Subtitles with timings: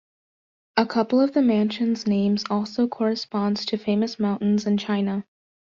[0.77, 5.25] A couple of the mansion's names also corresponds to famous mountains in China.